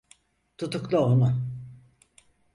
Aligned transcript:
Tutukla 0.57 0.99
onu. 0.99 1.33